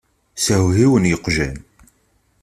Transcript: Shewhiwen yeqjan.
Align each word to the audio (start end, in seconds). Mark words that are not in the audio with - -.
Shewhiwen 0.43 1.05
yeqjan. 1.09 1.57